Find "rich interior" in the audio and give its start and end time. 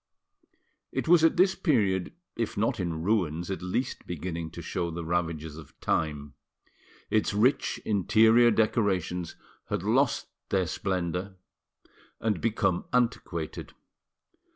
7.35-8.49